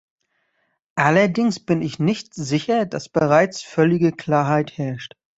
[0.95, 5.13] Allerdings bin ich nicht sicher, dass bereits völlige Klarheit herrscht.